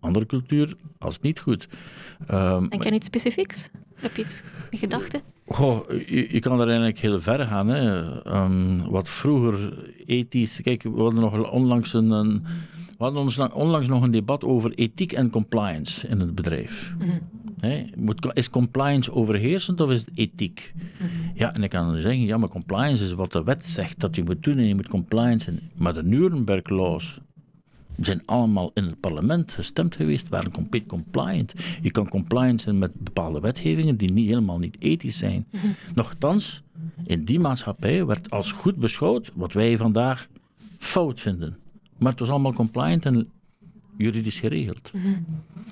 andere 0.00 0.26
cultuur 0.26 0.76
als 0.98 1.20
niet 1.20 1.40
goed. 1.40 1.68
Ehm, 2.26 2.68
Denk 2.68 2.82
je 2.82 2.88
aan 2.88 2.94
iets 2.94 3.06
specifieks? 3.06 3.68
Heb 3.94 4.16
je 4.16 4.22
iets 4.22 4.42
in 4.70 4.78
gedachten? 4.78 5.22
Goh, 5.46 5.88
je, 5.88 6.26
je 6.30 6.40
kan 6.40 6.60
er 6.60 6.66
eigenlijk 6.66 6.98
heel 6.98 7.20
ver 7.20 7.46
gaan. 7.46 7.68
Hè. 7.68 8.02
Ehm, 8.22 8.82
wat 8.90 9.10
vroeger 9.10 9.84
ethisch... 10.06 10.60
Kijk, 10.62 10.82
we 10.82 11.00
hadden 11.00 11.20
nog 11.20 11.50
onlangs 11.50 11.92
een... 11.92 12.10
een 12.10 12.42
we 12.98 13.04
hadden 13.04 13.22
ons 13.22 13.38
onlangs 13.38 13.88
nog 13.88 14.02
een 14.02 14.10
debat 14.10 14.44
over 14.44 14.72
ethiek 14.74 15.12
en 15.12 15.30
compliance 15.30 16.08
in 16.08 16.20
het 16.20 16.34
bedrijf. 16.34 16.94
Mhm. 16.98 17.10
Moet- 17.96 18.30
is 18.32 18.50
compliance 18.50 19.12
overheersend 19.12 19.80
of 19.80 19.90
is 19.90 20.00
het 20.00 20.10
ethiek? 20.14 20.74
Ja, 21.34 21.54
en 21.54 21.62
ik 21.62 21.70
kan 21.70 21.92
dan 21.92 22.00
zeggen, 22.00 22.24
ja, 22.24 22.38
maar 22.38 22.48
compliance 22.48 23.04
is 23.04 23.12
wat 23.12 23.32
de 23.32 23.42
wet 23.42 23.64
zegt 23.64 24.00
dat 24.00 24.16
je 24.16 24.22
moet 24.22 24.42
doen 24.42 24.58
en 24.58 24.66
je 24.66 24.74
moet 24.74 24.88
compliance. 24.88 25.52
Maar 25.74 25.94
de 25.94 26.02
Nuremberg 26.02 26.68
laws 26.68 27.20
zijn 28.00 28.22
allemaal 28.24 28.70
in 28.74 28.84
het 28.84 29.00
parlement 29.00 29.52
gestemd 29.52 29.96
geweest, 29.96 30.28
waren 30.28 30.50
compleet 30.50 30.86
compliant. 30.86 31.52
Je 31.82 31.90
kan 31.90 32.08
compliant 32.08 32.60
zijn 32.60 32.78
met 32.78 32.94
bepaalde 32.94 33.40
wetgevingen 33.40 33.96
die 33.96 34.12
niet, 34.12 34.28
helemaal 34.28 34.58
niet 34.58 34.76
ethisch 34.78 35.18
zijn. 35.18 35.46
Nochtans, 35.94 36.62
in 37.04 37.24
die 37.24 37.40
maatschappij 37.40 38.06
werd 38.06 38.30
als 38.30 38.52
goed 38.52 38.76
beschouwd 38.76 39.30
wat 39.34 39.52
wij 39.52 39.76
vandaag 39.76 40.28
fout 40.78 41.20
vinden. 41.20 41.56
Maar 41.98 42.10
het 42.10 42.20
was 42.20 42.28
allemaal 42.28 42.52
compliant 42.52 43.04
en 43.04 43.28
juridisch 43.96 44.40
geregeld. 44.40 44.92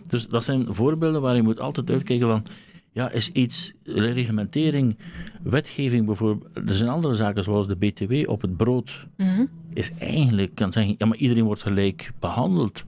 Dus 0.08 0.28
dat 0.28 0.44
zijn 0.44 0.74
voorbeelden 0.74 1.20
waar 1.20 1.36
je 1.36 1.42
moet 1.42 1.60
altijd 1.60 1.90
uitkijken 1.90 2.28
van, 2.28 2.44
ja, 2.92 3.10
is 3.10 3.30
iets, 3.30 3.72
reglementering, 3.84 4.96
wetgeving 5.42 6.06
bijvoorbeeld, 6.06 6.68
er 6.68 6.74
zijn 6.74 6.90
andere 6.90 7.14
zaken 7.14 7.42
zoals 7.42 7.66
de 7.66 7.76
BTW 7.76 8.30
op 8.30 8.40
het 8.42 8.56
brood, 8.56 9.06
Mhm. 9.16 9.44
is 9.74 9.92
eigenlijk, 9.98 10.54
kan 10.54 10.72
zeggen, 10.72 10.94
ja, 10.98 11.06
maar 11.06 11.16
iedereen 11.16 11.44
wordt 11.44 11.62
gelijk 11.62 12.12
behandeld. 12.18 12.84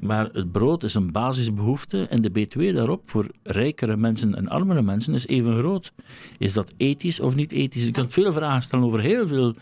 Maar 0.00 0.28
het 0.32 0.52
brood 0.52 0.82
is 0.82 0.94
een 0.94 1.12
basisbehoefte 1.12 2.06
en 2.06 2.22
de 2.22 2.30
BTW 2.30 2.74
daarop 2.74 3.10
voor 3.10 3.26
rijkere 3.42 3.96
mensen 3.96 4.34
en 4.34 4.48
armere 4.48 4.82
mensen 4.82 5.14
is 5.14 5.26
even 5.26 5.58
groot. 5.58 5.92
Is 6.38 6.52
dat 6.52 6.72
ethisch 6.76 7.20
of 7.20 7.34
niet 7.34 7.52
ethisch? 7.52 7.84
Je 7.84 7.90
kunt 7.90 8.12
veel 8.12 8.32
vragen 8.32 8.62
stellen 8.62 8.84
over 8.84 9.00
heel 9.00 9.26
veel 9.26 9.54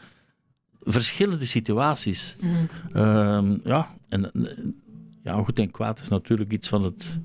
verschillende 0.81 1.47
situaties. 1.47 2.37
Ehm, 2.93 3.57
ja, 3.65 3.95
en 4.09 4.33
eh, 4.33 4.65
ja, 5.23 5.43
goed 5.43 5.59
en 5.59 5.71
kwaad 5.71 5.99
is 6.01 6.09
natuurlijk 6.09 6.53
iets 6.53 6.69
van 6.69 6.85
het, 6.85 7.19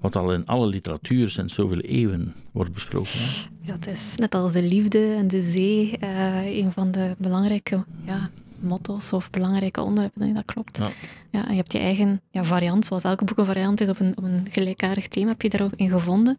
wat 0.00 0.16
al 0.16 0.32
in 0.32 0.46
alle 0.46 0.66
literatuur 0.66 1.30
sinds 1.30 1.54
zoveel 1.54 1.80
eeuwen 1.80 2.34
wordt 2.52 2.72
besproken. 2.72 3.10
Hè. 3.12 3.48
Dat 3.72 3.86
is 3.86 4.14
net 4.16 4.34
als 4.34 4.52
de 4.52 4.62
liefde 4.62 5.14
en 5.14 5.28
de 5.28 5.42
zee 5.42 5.98
eh, 5.98 6.58
een 6.58 6.72
van 6.72 6.90
de 6.90 7.14
belangrijke 7.18 7.84
ja, 8.04 8.30
motto's 8.60 9.12
of 9.12 9.30
belangrijke 9.30 9.80
onderwerpen. 9.80 10.22
Nee, 10.22 10.32
dat 10.32 10.44
klopt. 10.44 10.78
Ja. 10.78 10.90
Ja, 11.30 11.44
en 11.44 11.50
je 11.50 11.56
hebt 11.56 11.72
je 11.72 11.78
eigen 11.78 12.20
ja, 12.30 12.44
variant, 12.44 12.86
zoals 12.86 13.04
elke 13.04 13.24
boek 13.24 13.38
een 13.38 13.44
variant 13.44 13.80
is 13.80 13.88
op 13.88 14.00
een, 14.00 14.16
op 14.16 14.24
een 14.24 14.46
gelijkaardig 14.50 15.08
thema, 15.08 15.28
heb 15.28 15.42
je 15.42 15.50
daar 15.50 15.62
ook 15.62 15.74
in 15.76 15.88
gevonden. 15.88 16.38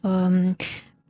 Ehm, 0.00 0.52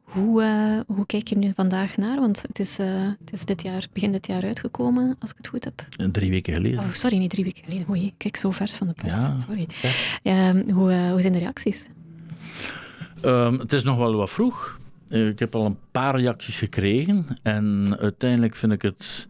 hoe, 0.08 0.42
eh, 0.42 0.94
hoe 0.96 1.06
kijk 1.06 1.28
je 1.28 1.36
nu 1.36 1.52
vandaag 1.54 1.96
naar? 1.96 2.20
Want 2.20 2.42
het 2.42 2.58
is, 2.58 2.78
eh, 2.78 2.86
het 3.24 3.32
is 3.32 3.44
dit 3.44 3.62
jaar, 3.62 3.86
begin 3.92 4.12
dit 4.12 4.26
jaar 4.26 4.42
uitgekomen, 4.42 5.16
als 5.20 5.30
ik 5.30 5.36
het 5.36 5.48
goed 5.48 5.64
heb. 5.64 5.86
En 5.96 6.10
Drie 6.10 6.30
weken 6.30 6.54
geleden. 6.54 6.78
Oh, 6.78 6.90
sorry, 6.90 7.18
niet 7.18 7.30
drie 7.30 7.44
weken 7.44 7.64
geleden. 7.64 7.86
Oei, 7.90 8.14
kijk 8.16 8.36
zo 8.36 8.50
vers 8.50 8.76
van 8.76 8.86
de 8.86 8.92
pers. 8.92 9.12
Ja, 9.12 9.36
sorry. 9.36 9.66
vers. 9.68 10.20
Ehm, 10.22 10.70
hoe, 10.70 10.92
eh, 10.92 11.10
hoe 11.10 11.20
zijn 11.20 11.32
de 11.32 11.38
reacties? 11.38 11.86
Ehm, 13.20 13.58
het 13.58 13.72
is 13.72 13.82
nog 13.82 13.96
wel 13.96 14.14
wat 14.14 14.30
vroeg. 14.30 14.78
Eh, 15.08 15.28
ik 15.28 15.38
heb 15.38 15.54
al 15.54 15.64
een 15.66 15.78
paar 15.90 16.20
reacties 16.20 16.58
gekregen. 16.58 17.26
En 17.42 17.96
uiteindelijk 18.00 18.56
vind 18.56 18.72
ik 18.72 18.82
het. 18.82 19.28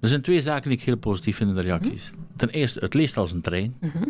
Er 0.00 0.08
zijn 0.08 0.22
twee 0.22 0.40
zaken 0.40 0.70
die 0.70 0.78
ik 0.78 0.84
heel 0.84 0.96
positief 0.96 1.36
vind 1.36 1.50
in 1.50 1.56
de 1.56 1.62
reacties. 1.62 2.12
Ten 2.36 2.48
eerste, 2.48 2.78
het 2.78 2.94
leest 2.94 3.16
als 3.16 3.32
een 3.32 3.40
trein. 3.40 3.74
Mhm. 3.80 4.04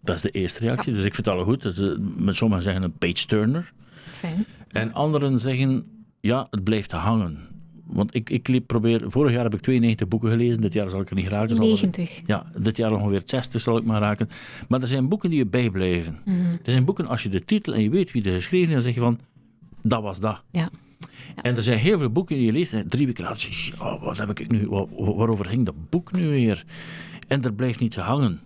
Dat 0.00 0.16
is 0.16 0.22
de 0.22 0.30
eerste 0.30 0.60
reactie. 0.60 0.92
Dus 0.92 1.04
ik 1.04 1.14
vind 1.14 1.26
het 1.26 1.34
al 1.34 1.44
goed. 1.44 1.64
Eh, 1.64 1.90
met 2.16 2.34
sommigen 2.34 2.64
zeggen 2.64 2.82
een 2.82 2.98
page-turner. 2.98 3.72
Fijn. 4.12 4.44
En 4.68 4.92
anderen 4.94 5.38
zeggen, 5.38 5.84
ja, 6.20 6.46
het 6.50 6.64
blijft 6.64 6.92
hangen. 6.92 7.46
Want 7.86 8.14
ik, 8.14 8.30
ik 8.30 8.48
liep- 8.48 8.66
probeer... 8.66 9.02
Vorig 9.10 9.32
jaar 9.32 9.42
heb 9.42 9.54
ik 9.54 9.60
92 9.60 10.08
boeken 10.08 10.28
gelezen. 10.30 10.60
Dit 10.60 10.72
jaar 10.72 10.90
zal 10.90 11.00
ik 11.00 11.08
er 11.10 11.14
niet 11.16 11.26
raken. 11.28 11.56
Zal 11.56 11.64
ik- 11.64 11.70
90. 11.80 12.20
ja, 12.24 12.46
dit 12.58 12.76
jaar 12.76 12.92
ongeveer 12.92 13.22
60 13.24 13.60
zal 13.60 13.76
ik 13.76 13.84
maar 13.84 14.00
raken. 14.00 14.28
Maar 14.68 14.80
er 14.80 14.86
zijn 14.86 15.08
boeken 15.08 15.30
die 15.30 15.38
je 15.38 15.46
bijblijven. 15.46 16.18
Mhm. 16.24 16.36
Er 16.52 16.58
zijn 16.62 16.84
boeken, 16.84 17.06
als 17.06 17.22
je 17.22 17.28
de 17.28 17.44
titel 17.44 17.74
en 17.74 17.82
je 17.82 17.90
weet 17.90 18.12
wie 18.12 18.24
er 18.24 18.32
geschreven 18.32 18.68
heeft, 18.68 18.84
dan 18.84 18.92
zeg 18.92 18.94
je 18.94 19.00
van, 19.00 19.18
dat 19.82 20.02
was 20.02 20.20
dat. 20.20 20.42
Ja. 20.50 20.70
En 21.42 21.56
er 21.56 21.62
zijn 21.62 21.78
heel 21.78 21.98
veel 21.98 22.10
boeken 22.10 22.36
die 22.36 22.44
je 22.46 22.52
leest 22.52 22.72
en 22.72 22.88
drie 22.88 23.06
weken 23.06 23.24
later 23.24 23.72
oh, 23.80 24.02
wat 24.02 24.18
heb 24.18 24.40
ik 24.40 24.50
nu, 24.50 24.66
wa- 24.68 24.86
wa- 24.96 25.14
waarover 25.14 25.44
ging 25.44 25.64
dat 25.64 25.74
boek 25.90 26.12
nu 26.12 26.28
weer? 26.28 26.64
En 27.28 27.42
er 27.44 27.52
blijft 27.52 27.80
niets 27.80 27.96
hangen. 27.96 28.40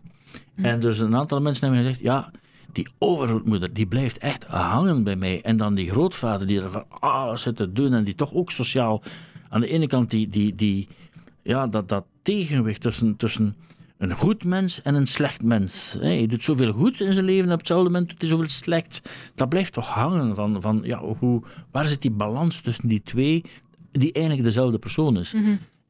En 0.55 0.81
dus 0.81 0.99
een 0.99 1.17
aantal 1.17 1.41
mensen 1.41 1.65
hebben 1.67 1.83
gezegd, 1.85 2.03
ja, 2.05 2.31
die 2.73 2.89
overgrootmoeder, 2.99 3.73
die 3.73 3.87
blijft 3.87 4.19
echt 4.19 4.45
hangen 4.45 5.03
bij 5.03 5.17
mij. 5.17 5.43
En 5.43 5.57
dan 5.57 5.75
die 5.75 5.91
grootvader 5.91 6.47
die 6.47 6.61
er 6.61 6.71
van 6.71 6.85
alles 6.89 7.43
zit 7.43 7.57
te 7.57 7.73
doen 7.73 7.93
en 7.93 8.05
die 8.05 8.15
toch 8.15 8.35
ook 8.35 8.51
sociaal, 8.51 9.03
aan 9.49 9.61
de 9.61 9.69
ene 9.69 9.87
kant 9.87 10.11
die, 10.11 10.29
die, 10.29 10.55
die 10.55 10.89
ja, 11.43 11.67
dat, 11.67 11.89
dat 11.89 12.05
tegenwicht 12.23 12.81
tussen, 12.81 13.17
tussen 13.17 13.55
een 13.99 14.13
goed 14.13 14.45
mens 14.45 14.83
en 14.83 14.95
een 14.95 15.07
slecht 15.07 15.43
mens. 15.43 15.97
Hè. 16.01 16.09
Je 16.09 16.29
doet 16.29 16.45
zoveel 16.45 16.73
goed 16.73 17.01
in 17.01 17.13
zijn 17.13 17.25
leven 17.25 17.47
en 17.47 17.53
op 17.53 17.59
hetzelfde 17.59 17.91
moment 17.91 18.09
doet 18.09 18.21
hij 18.21 18.29
zoveel 18.29 18.49
slechts. 18.49 19.03
Dat 19.35 19.49
blijft 19.49 19.73
toch 19.73 19.89
hangen 19.89 20.35
van, 20.35 20.61
van 20.61 20.81
ja, 20.85 20.99
hoe, 21.19 21.43
waar 21.71 21.89
zit 21.89 22.03
die 22.03 22.11
balans 22.11 22.61
tussen 22.61 22.89
die 22.89 23.03
twee, 23.03 23.45
die 23.91 24.13
eigenlijk 24.13 24.45
dezelfde 24.45 24.79
persoon 24.79 25.19
is. 25.19 25.35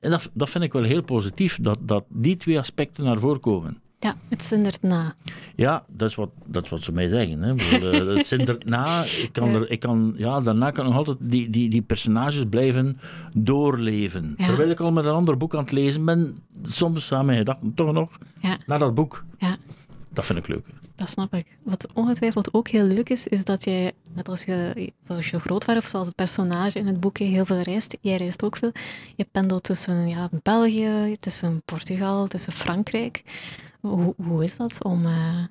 En 0.01 0.11
dat, 0.11 0.31
dat 0.35 0.51
vind 0.51 0.65
ik 0.65 0.73
wel 0.73 0.83
heel 0.83 1.03
positief, 1.03 1.59
dat, 1.61 1.79
dat 1.81 2.05
die 2.09 2.37
twee 2.37 2.59
aspecten 2.59 3.05
naar 3.05 3.19
voren 3.19 3.41
komen. 3.41 3.82
Ja, 4.03 4.17
het 4.29 4.45
zindert 4.45 4.83
na. 4.83 5.15
Ja, 5.57 5.85
dat 5.89 6.09
is 6.09 6.15
wat, 6.15 6.31
dat 6.47 6.65
is 6.65 6.71
wat 6.71 6.83
ze 6.83 6.93
mij 6.93 7.09
zeggen. 7.09 7.43
Hè. 7.43 7.55
Bedoel, 7.55 7.93
eh, 7.93 8.17
het 8.17 8.27
zit 8.33 8.49
erna, 8.49 9.05
ik 9.05 9.29
kan 9.33 9.55
er, 9.55 9.71
ik 9.71 9.81
kan, 9.81 10.15
ja, 10.17 10.41
daarna 10.41 10.71
kan 10.71 10.85
ik 10.85 10.91
nog 10.91 10.99
altijd 10.99 11.17
die, 11.21 11.51
die, 11.51 11.69
die 11.69 11.83
personages 11.83 12.45
blijven 12.51 12.99
doorleven. 13.35 14.35
Ja. 14.37 14.47
Terwijl 14.47 14.71
ik 14.71 14.81
al 14.81 14.93
met 14.93 15.05
een 15.05 15.13
ander 15.13 15.37
boek 15.37 15.55
aan 15.55 15.61
het 15.63 15.73
lezen 15.73 16.05
ben, 16.05 16.37
soms 16.65 17.13
aan 17.13 17.27
mijn 17.27 17.39
gedachten 17.39 17.75
toch 17.75 17.93
nog 17.93 18.19
Ja, 18.41 18.59
naar 18.67 18.79
dat 18.79 18.95
boek. 18.95 19.25
ja. 19.39 19.57
Dat 20.13 20.27
vind 20.27 20.39
ik 20.39 20.49
leuk. 20.49 20.67
Dat 20.97 21.09
snap 21.09 21.35
ik. 21.35 21.47
Wat 21.63 21.93
ongetwijfeld 21.95 22.55
ook 22.55 22.69
heel 22.69 22.85
leuk 22.87 23.09
is, 23.09 23.27
is 23.27 23.45
dat 23.45 23.65
jij, 23.65 23.93
net 24.15 24.29
als 24.29 24.45
je, 24.45 24.93
zoals 25.03 25.31
je 25.31 25.39
grootvader 25.39 25.83
of 25.83 25.89
zoals 25.89 26.07
het 26.07 26.17
personage 26.17 26.79
in 26.79 26.87
het 26.87 27.01
boekje 27.01 27.25
heel 27.25 27.45
veel 27.45 27.61
reist, 27.61 27.97
jij 28.01 28.17
reist 28.17 28.43
ook 28.43 28.57
veel. 28.57 28.73
Je 29.17 29.27
pendelt 29.33 29.63
tussen 29.63 30.09
ja, 30.09 30.29
België, 30.43 31.17
tussen 31.21 31.63
Portugal, 31.65 32.27
tussen 32.27 32.53
Frankrijk. 32.53 33.23
Hoe, 33.83 34.15
hoe 34.17 34.45
is 34.45 34.57
dat 34.57 34.85
om... 34.85 35.07
eh, 35.07 35.45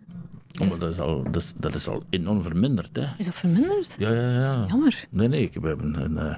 dat, 0.79 0.81
is 0.91 0.99
al, 0.99 1.23
dat, 1.23 1.35
is, 1.35 1.53
dat 1.57 1.75
is 1.75 1.87
al 1.87 2.03
enorm 2.09 2.43
verminderd. 2.43 2.95
Hè. 2.95 3.05
is 3.17 3.25
dat 3.25 3.35
verminderd? 3.35 3.95
Ja, 3.99 4.11
ja, 4.11 4.31
ja. 4.31 4.65
Jammer. 4.67 5.05
Nee, 5.09 5.27
nee. 5.27 5.41
Ik, 5.41 5.53
we, 5.53 5.67
hebben 5.67 5.95
in, 5.95 6.17
eh, 6.17 6.35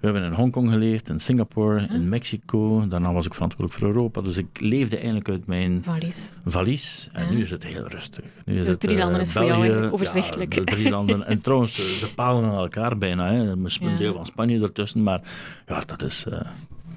we 0.00 0.10
hebben 0.10 0.22
in 0.22 0.32
Hongkong 0.32 0.70
geleefd, 0.70 1.08
in 1.08 1.18
Singapore, 1.18 1.86
in 1.90 2.08
Mexico. 2.08 2.88
Daarna 2.88 3.12
was 3.12 3.26
ik 3.26 3.34
verantwoordelijk 3.34 3.78
voor 3.80 3.88
Europa. 3.88 4.20
Dus 4.20 4.36
ik 4.36 4.60
leefde 4.60 4.96
eigenlijk 4.96 5.28
uit 5.28 5.46
mijn 5.46 5.82
Valies. 5.84 6.32
valies. 6.44 7.08
En 7.12 7.24
Ja. 7.24 7.30
nu 7.30 7.42
is 7.42 7.50
het 7.50 7.62
heel 7.64 7.86
rustig. 7.88 8.24
Nu 8.44 8.54
is 8.54 8.60
Dus 8.60 8.68
het, 8.70 8.80
drie 8.80 8.96
landen 8.96 9.16
eh, 9.16 9.22
is 9.22 9.32
voor 9.32 9.44
jou 9.44 9.90
overzichtelijk. 9.90 10.54
Ja, 10.54 10.58
de 10.64 10.64
drie 10.72 10.90
landen. 10.90 11.26
En 11.26 11.40
trouwens, 11.42 11.98
ze 11.98 12.14
palen 12.14 12.44
aan 12.44 12.56
elkaar 12.58 12.98
bijna. 12.98 13.32
Hè. 13.32 13.50
Er 13.50 13.64
is 13.64 13.78
een 13.80 13.96
deel 13.96 14.14
van 14.14 14.26
Spanje 14.26 14.62
ertussen. 14.62 15.02
Maar 15.02 15.20
ja, 15.66 15.80
dat 15.86 16.02
is, 16.02 16.24
Dat 16.24 16.44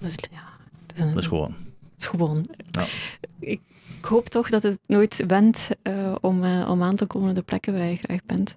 is, 0.02 0.16
ja, 0.32 0.44
dat 0.86 0.96
is, 0.96 1.02
een, 1.02 1.10
dat 1.14 1.18
is 1.24 1.28
gewoon... 1.28 1.54
het 1.94 2.02
is 2.02 2.06
gewoon. 2.06 2.48
Ja. 2.72 2.84
Ik 3.40 3.62
hoop 4.08 4.30
toch 4.30 4.50
dat 4.50 4.64
het 4.64 4.80
nooit 4.86 5.24
wendt 5.28 5.70
eh, 5.82 6.16
om, 6.22 6.44
eh, 6.44 6.70
om 6.70 6.84
aan 6.84 6.96
te 6.96 7.06
komen 7.06 7.30
op 7.30 7.36
de 7.36 7.42
plekken 7.42 7.78
waar 7.78 7.86
je 7.86 7.96
graag 7.96 8.26
bent. 8.26 8.56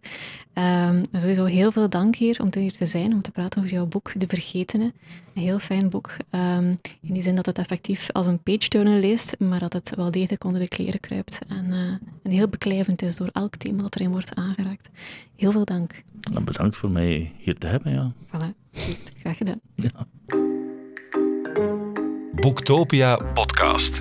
Ehm, 0.52 1.02
sowieso 1.12 1.44
heel 1.44 1.72
veel 1.72 1.88
dank 1.88 2.16
hier 2.16 2.40
om 2.42 2.48
hier 2.52 2.72
te 2.72 2.86
zijn, 2.86 3.12
om 3.12 3.22
te 3.22 3.30
praten 3.30 3.58
over 3.58 3.72
jouw 3.72 3.86
boek 3.86 4.12
De 4.16 4.26
Vergetene. 4.28 4.92
Een 5.34 5.42
heel 5.42 5.58
fijn 5.58 5.88
boek. 5.88 6.16
Ehm, 6.30 6.74
in 7.00 7.12
die 7.12 7.22
zin 7.22 7.34
dat 7.34 7.46
het 7.46 7.58
effectief 7.58 8.10
als 8.12 8.26
een 8.26 8.42
page-turner 8.42 9.00
leest, 9.00 9.36
maar 9.38 9.58
dat 9.58 9.72
het 9.72 9.94
wel 9.96 10.10
degelijk 10.10 10.44
onder 10.44 10.60
de 10.60 10.68
kleren 10.68 11.00
kruipt. 11.00 11.38
En, 11.48 11.72
eh, 11.72 11.78
en 12.22 12.30
heel 12.30 12.48
beklijvend 12.48 13.02
is 13.02 13.16
door 13.16 13.30
elk 13.32 13.56
thema 13.56 13.82
dat 13.82 13.94
erin 13.94 14.10
wordt 14.10 14.34
aangeraakt. 14.34 14.88
Heel 15.36 15.50
veel 15.50 15.64
dank. 15.64 16.02
Nou, 16.32 16.44
bedankt 16.44 16.76
voor 16.76 16.90
mij 16.90 17.32
hier 17.38 17.58
te 17.58 17.66
hebben. 17.66 17.92
Ja. 17.92 18.12
Voilà. 18.26 18.70
Goed, 18.72 19.12
graag 19.20 19.36
gedaan. 19.36 19.60
Ja. 19.74 20.06
Boektopia 22.34 23.16
podcast. 23.16 24.00